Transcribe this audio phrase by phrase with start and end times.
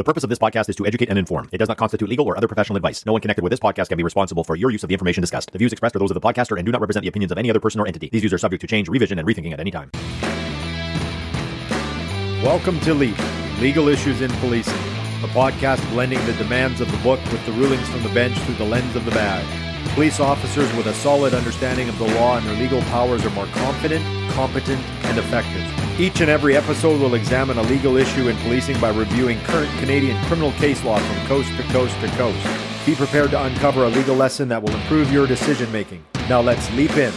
[0.00, 1.50] The purpose of this podcast is to educate and inform.
[1.52, 3.04] It does not constitute legal or other professional advice.
[3.04, 5.20] No one connected with this podcast can be responsible for your use of the information
[5.20, 5.52] discussed.
[5.52, 7.36] The views expressed are those of the podcaster and do not represent the opinions of
[7.36, 8.08] any other person or entity.
[8.10, 9.90] These views are subject to change, revision, and rethinking at any time.
[12.42, 13.18] Welcome to LEAP,
[13.60, 17.86] Legal Issues in Policing, a podcast blending the demands of the book with the rulings
[17.90, 19.69] from the bench through the lens of the badge.
[19.94, 23.46] Police officers with a solid understanding of the law and their legal powers are more
[23.46, 26.00] confident, competent, and effective.
[26.00, 30.16] Each and every episode will examine a legal issue in policing by reviewing current Canadian
[30.26, 32.86] criminal case law from coast to coast to coast.
[32.86, 36.04] Be prepared to uncover a legal lesson that will improve your decision making.
[36.28, 37.12] Now let's leap in.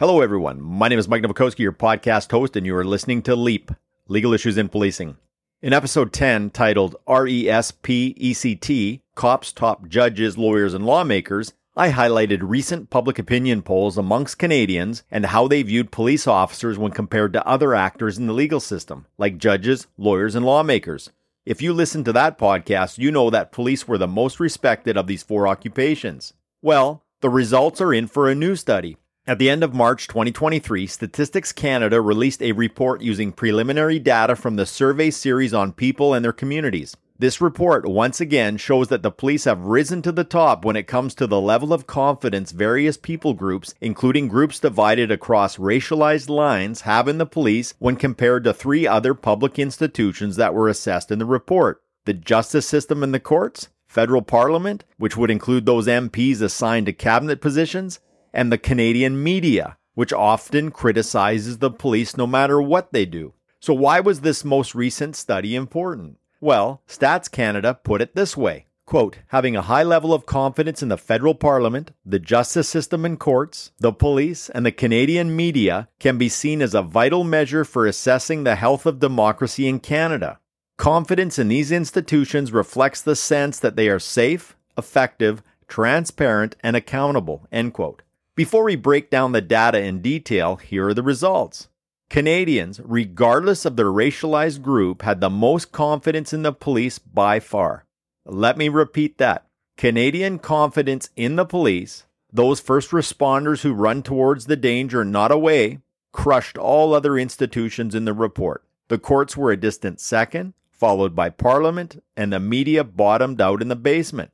[0.00, 0.60] Hello, everyone.
[0.60, 3.70] My name is Mike Novakowski, your podcast host, and you are listening to LEAP
[4.08, 5.16] Legal Issues in Policing.
[5.62, 13.16] In episode 10, titled RESPECT Cops, Top Judges, Lawyers, and Lawmakers, I highlighted recent public
[13.16, 18.18] opinion polls amongst Canadians and how they viewed police officers when compared to other actors
[18.18, 21.10] in the legal system, like judges, lawyers, and lawmakers.
[21.46, 25.06] If you listen to that podcast, you know that police were the most respected of
[25.06, 26.32] these four occupations.
[26.60, 28.96] Well, the results are in for a new study.
[29.24, 34.56] At the end of March 2023, Statistics Canada released a report using preliminary data from
[34.56, 36.96] the survey series on people and their communities.
[37.20, 40.88] This report once again shows that the police have risen to the top when it
[40.88, 46.80] comes to the level of confidence various people groups, including groups divided across racialized lines,
[46.80, 51.20] have in the police when compared to three other public institutions that were assessed in
[51.20, 56.42] the report the justice system and the courts, federal parliament, which would include those MPs
[56.42, 58.00] assigned to cabinet positions,
[58.32, 63.34] and the Canadian media, which often criticizes the police no matter what they do.
[63.60, 66.18] So, why was this most recent study important?
[66.40, 70.90] Well, Stats Canada put it this way quote, having a high level of confidence in
[70.90, 76.18] the federal parliament, the justice system and courts, the police, and the Canadian media can
[76.18, 80.38] be seen as a vital measure for assessing the health of democracy in Canada.
[80.76, 87.46] Confidence in these institutions reflects the sense that they are safe, effective, transparent, and accountable.
[87.50, 88.02] End quote.
[88.34, 91.68] Before we break down the data in detail, here are the results.
[92.08, 97.84] Canadians, regardless of their racialized group, had the most confidence in the police by far.
[98.24, 99.46] Let me repeat that.
[99.76, 105.80] Canadian confidence in the police, those first responders who run towards the danger, not away,
[106.12, 108.64] crushed all other institutions in the report.
[108.88, 113.68] The courts were a distant second, followed by Parliament, and the media bottomed out in
[113.68, 114.30] the basement.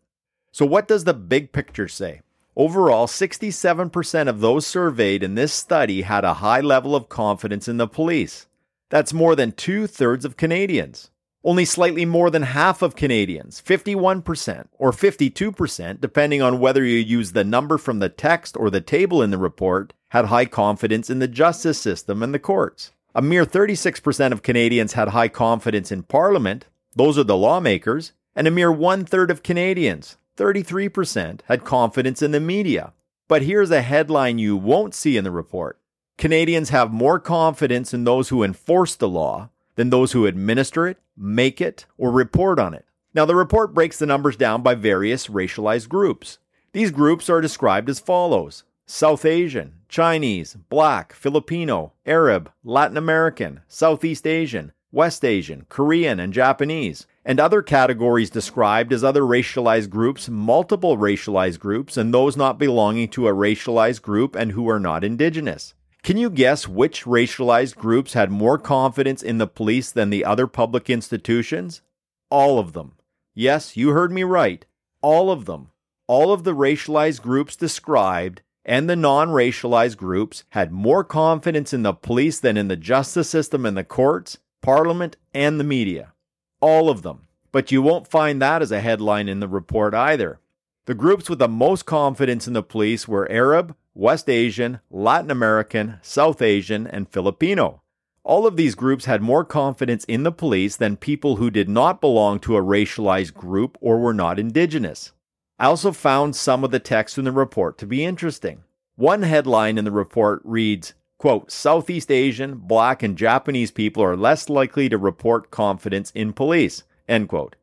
[0.52, 2.20] So, what does the big picture say?
[2.58, 7.76] Overall, 67% of those surveyed in this study had a high level of confidence in
[7.76, 8.48] the police.
[8.90, 11.12] That's more than two thirds of Canadians.
[11.44, 17.30] Only slightly more than half of Canadians, 51% or 52%, depending on whether you use
[17.30, 21.20] the number from the text or the table in the report, had high confidence in
[21.20, 22.90] the justice system and the courts.
[23.14, 26.66] A mere 36% of Canadians had high confidence in Parliament,
[26.96, 32.30] those are the lawmakers, and a mere one third of Canadians, 33%, had confidence in
[32.30, 32.92] the media.
[33.26, 35.78] But here's a headline you won't see in the report
[36.16, 40.98] Canadians have more confidence in those who enforce the law than those who administer it,
[41.16, 42.86] make it, or report on it.
[43.14, 46.38] Now, the report breaks the numbers down by various racialized groups.
[46.72, 54.26] These groups are described as follows South Asian, Chinese, Black, Filipino, Arab, Latin American, Southeast
[54.26, 60.96] Asian, West Asian, Korean, and Japanese, and other categories described as other racialized groups, multiple
[60.96, 65.74] racialized groups, and those not belonging to a racialized group and who are not Indigenous.
[66.02, 70.46] Can you guess which racialized groups had more confidence in the police than the other
[70.46, 71.82] public institutions?
[72.30, 72.94] All of them.
[73.34, 74.64] Yes, you heard me right.
[75.02, 75.68] All of them.
[76.06, 81.82] All of the racialized groups described and the non racialized groups had more confidence in
[81.82, 86.14] the police than in the justice system and the courts, parliament, and the media.
[86.60, 87.26] All of them.
[87.52, 90.40] But you won't find that as a headline in the report either.
[90.86, 95.98] The groups with the most confidence in the police were Arab, West Asian, Latin American,
[96.02, 97.82] South Asian, and Filipino.
[98.22, 102.00] All of these groups had more confidence in the police than people who did not
[102.00, 105.12] belong to a racialized group or were not indigenous.
[105.58, 108.62] I also found some of the text in the report to be interesting.
[108.96, 114.48] One headline in the report reads, quote, Southeast Asian, Black, and Japanese people are less
[114.48, 117.56] likely to report confidence in police, end quote.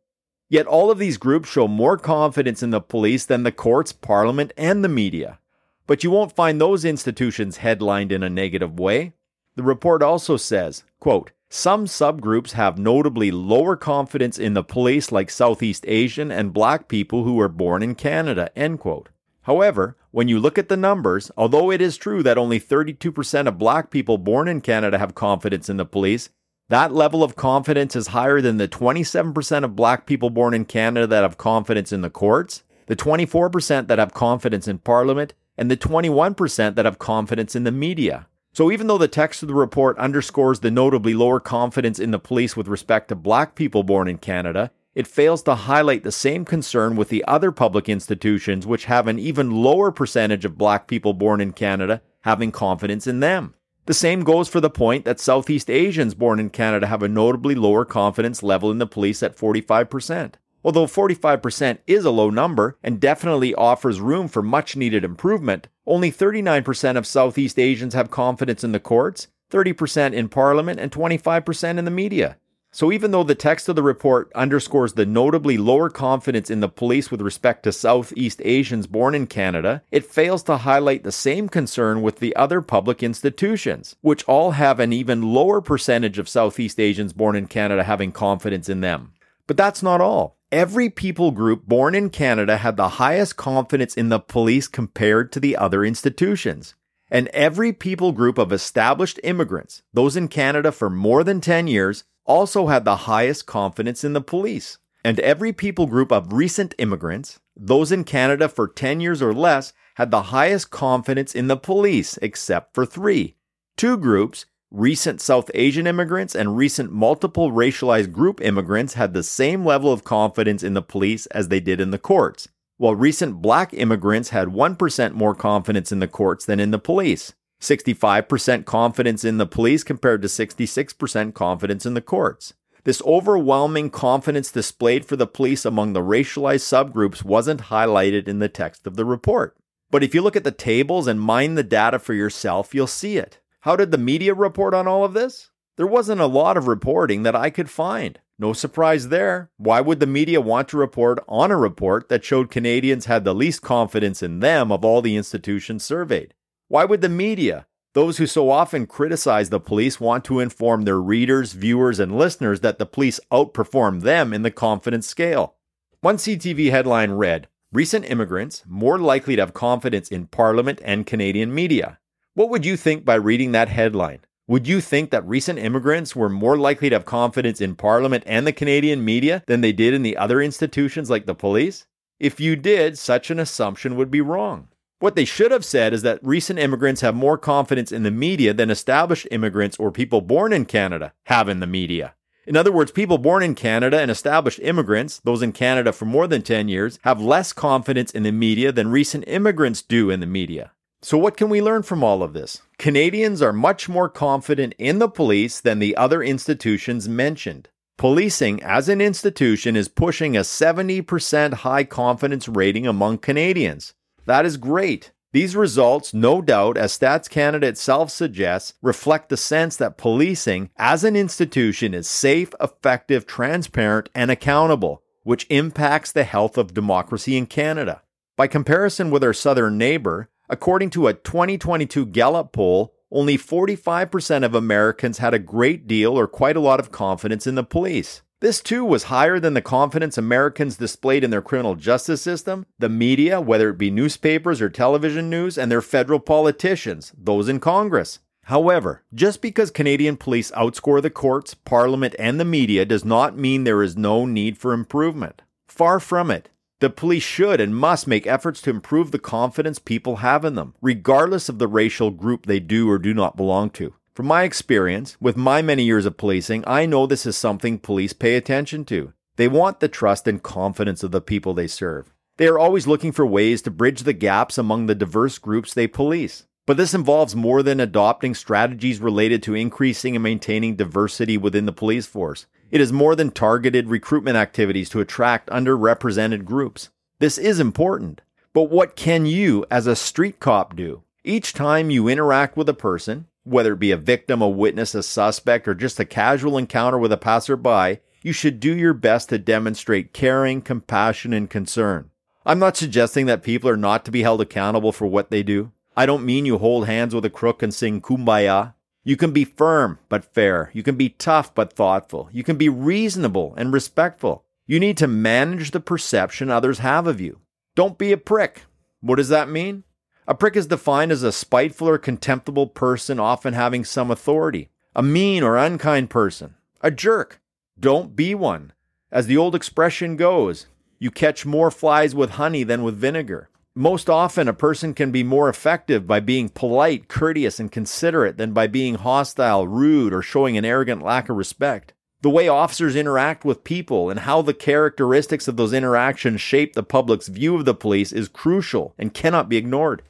[0.50, 4.54] Yet all of these groups show more confidence in the police than the courts, parliament,
[4.58, 5.40] and the media.
[5.88, 9.14] But you won't find those institutions headlined in a negative way.
[9.56, 15.30] The report also says, quote, some subgroups have notably lower confidence in the police like
[15.30, 19.10] Southeast Asian and black people who were born in Canada, end quote.
[19.44, 23.58] However, when you look at the numbers, although it is true that only 32% of
[23.58, 26.30] black people born in Canada have confidence in the police,
[26.70, 31.06] That level of confidence is higher than the 27% of black people born in Canada
[31.06, 35.78] that have confidence in the courts, the 24% that have confidence in Parliament, and the
[35.78, 38.28] 21% that have confidence in the media.
[38.54, 42.20] So, even though the text of the report underscores the notably lower confidence in the
[42.20, 46.46] police with respect to black people born in Canada, it fails to highlight the same
[46.46, 51.14] concern with the other public institutions which have an even lower percentage of black people
[51.14, 53.54] born in Canada having confidence in them.
[53.86, 57.54] The same goes for the point that Southeast Asians born in Canada have a notably
[57.54, 60.34] lower confidence level in the police at 45%.
[60.64, 66.12] Although 45% is a low number and definitely offers room for much needed improvement, only
[66.12, 71.86] 39% of Southeast Asians have confidence in the courts, 30% in Parliament, and 25% in
[71.86, 72.38] the media.
[72.76, 76.68] So, even though the text of the report underscores the notably lower confidence in the
[76.68, 81.48] police with respect to Southeast Asians born in Canada, it fails to highlight the same
[81.48, 86.78] concern with the other public institutions, which all have an even lower percentage of Southeast
[86.78, 89.14] Asians born in Canada having confidence in them.
[89.48, 90.36] But that's not all.
[90.52, 95.40] Every people group born in Canada had the highest confidence in the police compared to
[95.40, 96.76] the other institutions.
[97.10, 102.04] And every people group of established immigrants, those in Canada for more than 10 years,
[102.26, 104.78] also had the highest confidence in the police.
[105.04, 109.74] And every people group of recent immigrants, those in Canada for 10 years or less,
[109.96, 113.36] had the highest confidence in the police, except for three.
[113.78, 119.64] Two groups, Recent South Asian immigrants and recent multiple racialized group immigrants had the same
[119.64, 123.74] level of confidence in the police as they did in the courts, while recent black
[123.74, 127.34] immigrants had 1% more confidence in the courts than in the police.
[127.60, 132.54] 65% confidence in the police compared to 66% confidence in the courts.
[132.84, 138.50] This overwhelming confidence displayed for the police among the racialized subgroups wasn't highlighted in the
[138.50, 139.58] text of the report.
[139.90, 143.18] But if you look at the tables and mine the data for yourself, you'll see
[143.18, 143.40] it.
[143.62, 145.50] How did the media report on all of this?
[145.78, 148.20] There wasn't a lot of reporting that I could find.
[148.38, 149.50] No surprise there.
[149.58, 153.34] Why would the media want to report on a report that showed Canadians had the
[153.34, 156.34] least confidence in them of all the institutions surveyed?
[156.68, 161.00] Why would the media, those who so often criticize the police, want to inform their
[161.00, 165.56] readers, viewers, and listeners that the police outperform them in the confidence scale?
[166.02, 171.54] One CTV headline read Recent immigrants more likely to have confidence in Parliament and Canadian
[171.54, 172.00] media.
[172.34, 174.20] What would you think by reading that headline?
[174.48, 178.48] Would you think that recent immigrants were more likely to have confidence in Parliament and
[178.48, 181.86] the Canadian media than they did in the other institutions like the police?
[182.20, 184.70] If you did, such an assumption would be wrong.
[185.00, 188.54] What they should have said is that recent immigrants have more confidence in the media
[188.54, 192.16] than established immigrants or people born in Canada have in the media.
[192.48, 196.28] In other words, people born in Canada and established immigrants, those in Canada for more
[196.28, 200.28] than 10 years, have less confidence in the media than recent immigrants do in the
[200.28, 200.72] media.
[201.02, 202.62] So, what can we learn from all of this?
[202.78, 207.70] Canadians are much more confident in the police than the other institutions mentioned.
[207.98, 213.94] Policing as an institution is pushing a 70% high confidence rating among Canadians.
[214.26, 215.12] That is great.
[215.32, 221.04] These results, no doubt, as Stats Canada itself suggests, reflect the sense that policing as
[221.04, 227.48] an institution is safe, effective, transparent, and accountable, which impacts the health of democracy in
[227.48, 228.02] Canada.
[228.38, 234.54] By comparison with our southern neighbor, According to a 2022 Gallup poll, only 45% of
[234.54, 238.22] Americans had a great deal or quite a lot of confidence in the police.
[238.46, 242.90] This too was higher than the confidence Americans displayed in their criminal justice system, the
[242.90, 248.20] media, whether it be newspapers or television news, and their federal politicians, those in Congress.
[248.44, 253.64] However, just because Canadian police outscore the courts, parliament, and the media does not mean
[253.64, 255.42] there is no need for improvement.
[255.68, 256.50] Far from it.
[256.82, 260.76] The police should and must make efforts to improve the confidence people have in them,
[260.84, 263.96] regardless of the racial group they do or do not belong to.
[264.16, 268.14] From my experience, with my many years of policing, I know this is something police
[268.14, 269.12] pay attention to.
[269.36, 272.14] They want the trust and confidence of the people they serve.
[272.38, 275.88] They are always looking for ways to bridge the gaps among the diverse groups they
[275.88, 276.46] police.
[276.66, 281.74] But this involves more than adopting strategies related to increasing and maintaining diversity within the
[281.74, 282.46] police force.
[282.72, 286.88] It is more than targeted recruitment activities to attract underrepresented groups.
[287.20, 288.22] This is important.
[288.54, 291.04] But what can you, as a street cop, do?
[291.26, 295.02] Each time you interact with a person, whether it be a victim, a witness, a
[295.02, 299.38] suspect, or just a casual encounter with a passerby, you should do your best to
[299.38, 302.10] demonstrate caring, compassion, and concern.
[302.46, 305.72] I'm not suggesting that people are not to be held accountable for what they do.
[305.96, 308.74] I don't mean you hold hands with a crook and sing kumbaya.
[309.04, 310.72] You can be firm but fair.
[310.74, 312.30] You can be tough but thoughtful.
[312.32, 314.44] You can be reasonable and respectful.
[314.68, 317.40] You need to manage the perception others have of you.
[317.76, 318.64] Don't be a prick.
[319.02, 319.84] What does that mean?
[320.28, 324.70] A prick is defined as a spiteful or contemptible person, often having some authority.
[324.96, 326.56] A mean or unkind person.
[326.82, 327.40] a jerk.
[327.80, 328.74] Don't be one.
[329.12, 330.66] As the old expression goes,
[330.98, 333.50] you catch more flies with honey than with vinegar.
[333.76, 338.52] Most often, a person can be more effective by being polite, courteous, and considerate than
[338.52, 341.94] by being hostile, rude, or showing an arrogant lack of respect.
[342.22, 346.82] The way officers interact with people and how the characteristics of those interactions shape the
[346.82, 350.02] public's view of the police is crucial and cannot be ignored.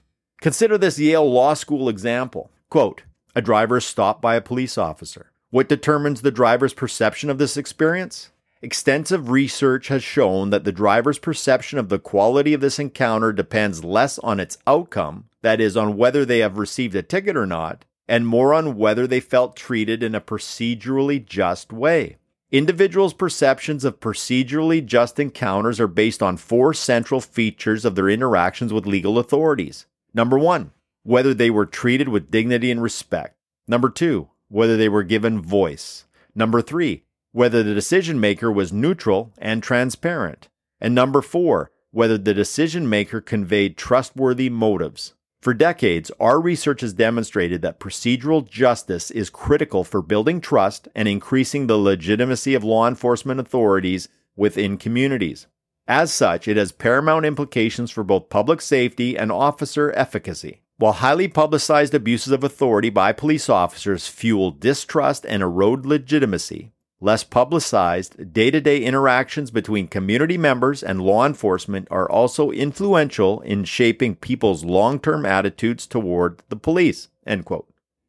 [0.42, 2.52] Consider this Yale Law School example.
[2.70, 3.04] Quote,
[3.36, 5.32] a driver is stopped by a police officer.
[5.50, 8.32] What determines the driver's perception of this experience?
[8.62, 13.84] Extensive research has shown that the driver's perception of the quality of this encounter depends
[13.84, 17.86] less on its outcome, that is, on whether they have received a ticket or not,
[18.08, 22.18] and more on whether they felt treated in a procedurally just way.
[22.52, 28.72] Individuals' perceptions of procedurally just encounters are based on four central features of their interactions
[28.72, 29.86] with legal authorities.
[30.16, 30.72] Number one,
[31.04, 33.36] whether they were treated with dignity and respect.
[33.68, 36.06] Number two, whether they were given voice.
[36.34, 37.04] Number three,
[37.34, 40.48] whether the decision maker was neutral and transparent.
[40.80, 45.16] And number four, whether the decision maker conveyed trustworthy motives.
[45.42, 51.10] For decades, our research has demonstrated that procedural justice is critical for building trust and
[51.10, 54.08] increasing the legitimacy of law enforcement authorities
[54.38, 55.48] within communities.
[55.88, 60.62] As such, it has paramount implications for both public safety and officer efficacy.
[60.78, 67.24] While highly publicized abuses of authority by police officers fuel distrust and erode legitimacy, less
[67.24, 73.64] publicized, day to day interactions between community members and law enforcement are also influential in
[73.64, 77.08] shaping people's long term attitudes toward the police.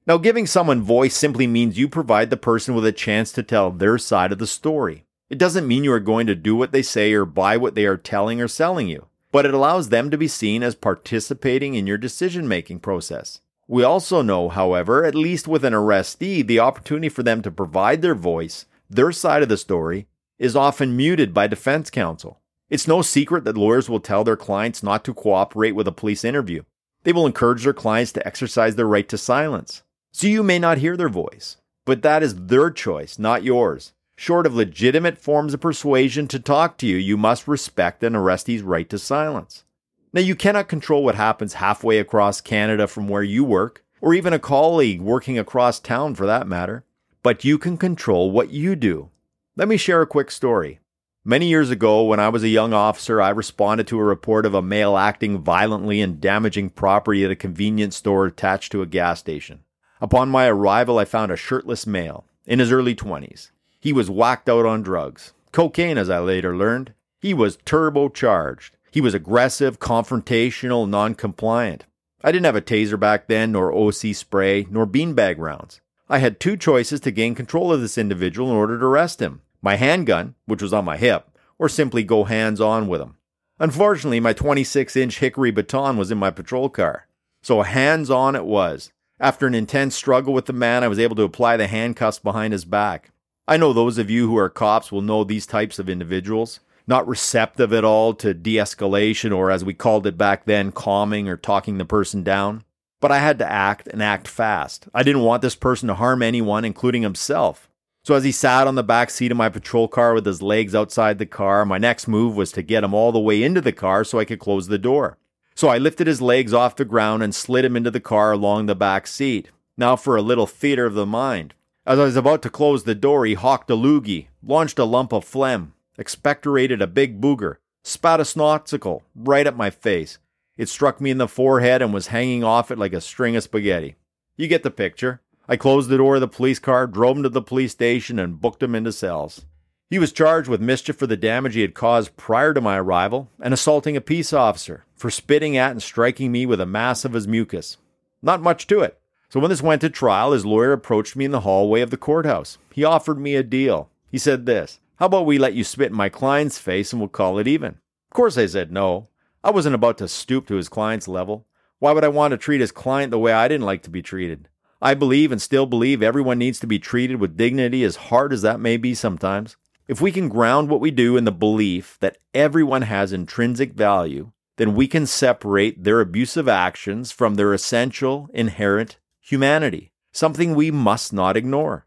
[0.07, 3.71] Now, giving someone voice simply means you provide the person with a chance to tell
[3.71, 5.06] their side of the story.
[5.29, 7.87] It doesn't mean you are going to do what they say or buy what they
[7.87, 11.87] are telling or selling you, but it allows them to be seen as participating in
[11.87, 13.41] your decision making process.
[13.69, 18.03] We also know, however, at least with an arrestee, the opportunity for them to provide
[18.03, 20.07] their voice their side of the story
[20.39, 22.41] is often muted by defense counsel.
[22.71, 26.25] It's no secret that lawyers will tell their clients not to cooperate with a police
[26.25, 26.63] interview.
[27.03, 29.83] They will encourage their clients to exercise their right to silence.
[30.13, 33.93] So you may not hear their voice, but that is their choice, not yours.
[34.17, 38.63] Short of legitimate forms of persuasion to talk to you, you must respect an arrestee's
[38.63, 39.65] right to silence.
[40.13, 44.33] Now, you cannot control what happens halfway across Canada from where you work, or even
[44.33, 46.85] a colleague working across town for that matter
[47.27, 49.11] but you can control what you do.
[49.57, 50.79] Let me share a quick story.
[51.25, 54.55] Many years ago, when I was a young officer, I responded to a report of
[54.55, 59.19] a male acting violently and damaging property at a convenience store attached to a gas
[59.19, 59.65] station.
[60.01, 63.51] Upon my arrival, I found a shirtless male in his early 20s.
[63.87, 66.93] He was whacked out on drugs, cocaine, as I later learned.
[67.21, 68.71] He was turbocharged.
[68.91, 71.85] He was aggressive, confrontational, non compliant.
[72.21, 75.81] I didn't have a taser back then, nor OC spray, nor beanbag rounds.
[76.09, 79.43] I had two choices to gain control of this individual in order to arrest him
[79.63, 83.19] my handgun, which was on my hip, or simply go hands on with him.
[83.61, 87.07] Unfortunately, my 26 inch hickory baton was in my patrol car,
[87.41, 88.91] so hands on it was.
[89.21, 92.53] After an intense struggle with the man, I was able to apply the handcuffs behind
[92.53, 93.13] his back.
[93.49, 97.07] I know those of you who are cops will know these types of individuals, not
[97.07, 101.37] receptive at all to de escalation or, as we called it back then, calming or
[101.37, 102.65] talking the person down.
[103.01, 104.89] But I had to act and act fast.
[104.93, 107.69] I didn't want this person to harm anyone, including himself.
[108.03, 110.75] So as he sat on the back seat of my patrol car with his legs
[110.75, 113.73] outside the car, my next move was to get him all the way into the
[113.73, 115.19] car so I could close the door.
[115.55, 118.67] So I lifted his legs off the ground and slid him into the car along
[118.67, 119.51] the back seat.
[119.77, 121.55] Now for a little theater of the mind.
[121.87, 125.13] As I was about to close the door, he hawked a loogie, launched a lump
[125.13, 130.19] of phlegm, expectorated a big booger, spat a snotsicle right at my face,
[130.57, 133.43] it struck me in the forehead and was hanging off it like a string of
[133.43, 133.97] spaghetti.
[134.37, 135.21] You get the picture.
[135.49, 138.41] I closed the door of the police car, drove him to the police station, and
[138.41, 139.45] booked him into cells.
[139.89, 143.29] He was charged with mischief for the damage he had caused prior to my arrival
[143.41, 147.13] and assaulting a peace officer for spitting at and striking me with a mass of
[147.13, 147.77] his mucus.
[148.23, 148.99] Not much to it.
[149.29, 151.97] So when this went to trial, his lawyer approached me in the hallway of the
[151.97, 152.59] courthouse.
[152.73, 153.91] He offered me a deal.
[154.11, 157.09] He said this How about we let you spit in my client's face and we'll
[157.09, 157.79] call it even?
[158.11, 159.09] Of course, I said no.
[159.43, 161.47] I wasn't about to stoop to his client's level.
[161.79, 164.01] Why would I want to treat his client the way I didn't like to be
[164.01, 164.49] treated?
[164.81, 168.43] I believe and still believe everyone needs to be treated with dignity, as hard as
[168.43, 169.57] that may be sometimes.
[169.89, 174.33] If we can ground what we do in the belief that everyone has intrinsic value,
[174.57, 181.13] then we can separate their abusive actions from their essential, inherent humanity, something we must
[181.13, 181.85] not ignore.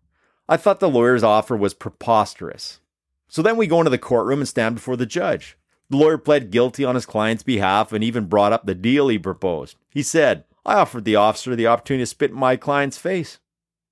[0.50, 2.82] I thought the lawyer's offer was preposterous.
[3.30, 5.58] So then we go into the courtroom and stand before the judge.
[5.90, 9.18] The lawyer pled guilty on his client's behalf and even brought up the deal he
[9.18, 9.78] proposed.
[9.90, 13.40] He said, I offered the officer the opportunity to spit in my client's face,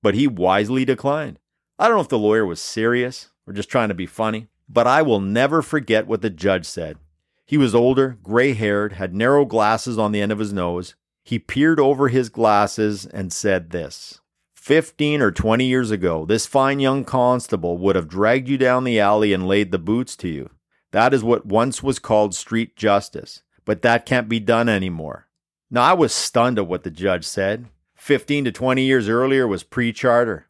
[0.03, 1.39] but he wisely declined.
[1.79, 4.87] I don't know if the lawyer was serious or just trying to be funny, but
[4.87, 6.97] I will never forget what the judge said.
[7.45, 10.95] He was older, gray haired, had narrow glasses on the end of his nose.
[11.27, 14.21] He peered over his glasses and said this
[14.55, 18.97] 15 or 20 years ago, this fine young constable would have dragged you down the
[18.97, 20.51] alley and laid the boots to you.
[20.91, 25.27] That is what once was called street justice, but that can't be done anymore.
[25.69, 27.65] Now, I was stunned at what the judge said.
[27.97, 30.47] 15 to 20 years earlier was pre charter.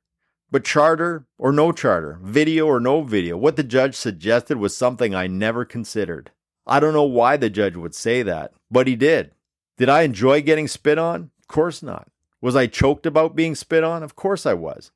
[0.51, 5.15] But charter or no charter, video or no video, what the judge suggested was something
[5.15, 6.29] I never considered.
[6.67, 9.31] I don't know why the judge would say that, but he did.
[9.77, 11.29] Did I enjoy getting spit on?
[11.39, 12.09] Of course not.
[12.41, 14.01] Was I choked about being spit on?
[14.01, 14.91] Of course I was.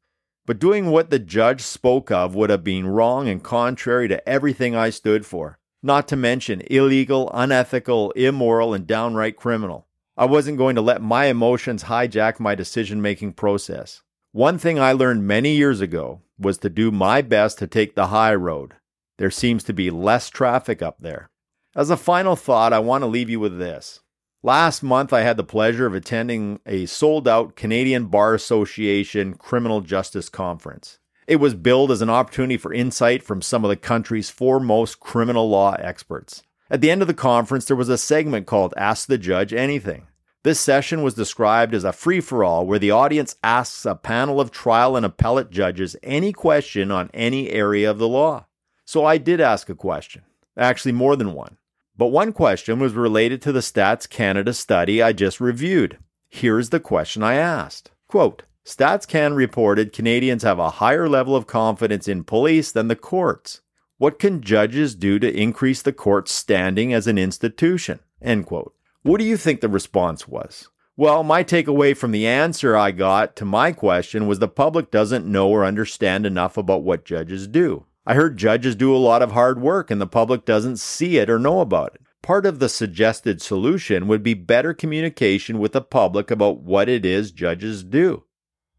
[0.48, 4.76] But doing what the judge spoke of would have been wrong and contrary to everything
[4.76, 9.88] I stood for, not to mention illegal, unethical, immoral, and downright criminal.
[10.18, 14.02] I wasn't going to let my emotions hijack my decision making process.
[14.32, 18.08] One thing I learned many years ago was to do my best to take the
[18.08, 18.74] high road.
[19.20, 21.30] There seems to be less traffic up there.
[21.76, 24.02] As a final thought, I want to leave you with this.
[24.44, 29.82] Last month, I had the pleasure of attending a sold out Canadian Bar Association Criminal
[29.82, 30.98] Justice Conference.
[31.28, 35.48] It was billed as an opportunity for insight from some of the country's foremost criminal
[35.48, 36.42] law experts.
[36.72, 40.08] At the end of the conference, there was a segment called Ask the Judge Anything.
[40.42, 44.42] This session was described as a free for all where the audience asks a panel
[44.42, 48.48] of trial and appellate judges any question on any area of the law.
[48.86, 50.24] So I did ask a question,
[50.58, 51.58] actually, more than one.
[52.02, 56.00] But one question was related to the Stats Canada study I just reviewed.
[56.30, 57.92] Here's the question I asked.
[58.08, 62.96] Quote, Stats Can reported Canadians have a higher level of confidence in police than the
[62.96, 63.62] courts.
[64.00, 68.00] What can judges do to increase the court's standing as an institution?
[68.20, 68.74] End quote.
[69.04, 70.70] What do you think the response was?
[70.98, 75.32] Well, my takeaway from the answer I got to my question was the public doesn't
[75.32, 77.86] know or understand enough about what judges do.
[78.06, 81.30] I heard judges do a lot of hard work and the public doesn't see it
[81.30, 82.02] or know about it.
[82.24, 87.06] Part of the suggested solution would be better communication with the public about what it
[87.06, 88.24] is judges do.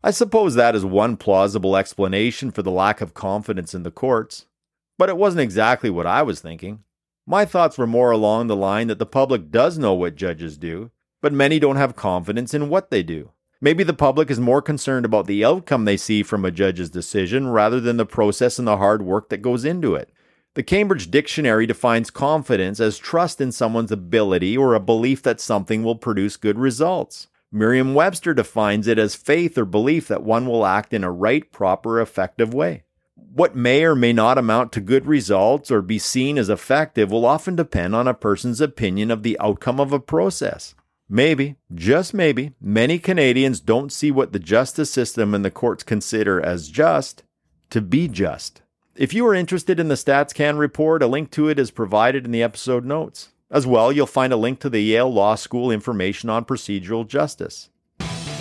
[0.02, 4.46] I suppose that is one plausible explanation for the lack of confidence in the courts.
[4.98, 6.80] But it wasn't exactly what I was thinking.
[7.26, 10.90] My thoughts were more along the line that the public does know what judges do,
[11.20, 13.30] but many don't have confidence in what they do.
[13.64, 17.46] Maybe the public is more concerned about the outcome they see from a judge's decision
[17.46, 20.10] rather than the process and the hard work that goes into it.
[20.54, 25.84] The Cambridge Dictionary defines confidence as trust in someone's ability or a belief that something
[25.84, 27.28] will produce good results.
[27.52, 31.52] Merriam Webster defines it as faith or belief that one will act in a right,
[31.52, 32.82] proper, effective way.
[33.14, 37.24] What may or may not amount to good results or be seen as effective will
[37.24, 40.74] often depend on a person's opinion of the outcome of a process.
[41.14, 46.40] Maybe, just maybe, many Canadians don't see what the justice system and the courts consider
[46.40, 47.22] as just
[47.68, 48.62] to be just.
[48.96, 52.30] If you are interested in the StatsCan report, a link to it is provided in
[52.30, 53.28] the episode notes.
[53.50, 57.68] As well, you'll find a link to the Yale Law School information on procedural justice.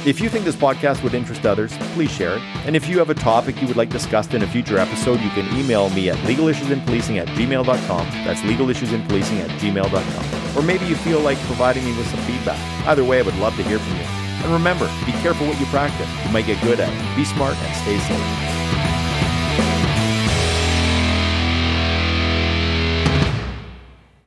[0.04, 2.42] If you think this podcast would interest others, please share it.
[2.66, 5.30] And if you have a topic you would like discussed in a future episode, you
[5.30, 8.08] can email me at legalissuesinpolicing at gmail.com.
[8.26, 10.58] That's legalissuesinpolicing at gmail.com.
[10.58, 12.60] Or maybe you feel like providing me with some feedback.
[12.88, 14.04] Either way, I would love to hear from you.
[14.44, 16.10] And remember, be careful what you practice.
[16.26, 17.16] You might get good at it.
[17.16, 18.61] Be smart and stay safe.